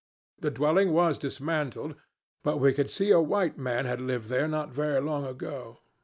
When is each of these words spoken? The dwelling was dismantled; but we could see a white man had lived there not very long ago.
The 0.39 0.49
dwelling 0.49 0.93
was 0.93 1.19
dismantled; 1.19 1.93
but 2.41 2.57
we 2.57 2.73
could 2.73 2.89
see 2.89 3.11
a 3.11 3.21
white 3.21 3.59
man 3.59 3.85
had 3.85 4.01
lived 4.01 4.29
there 4.29 4.47
not 4.47 4.73
very 4.73 4.99
long 4.99 5.27
ago. 5.27 5.77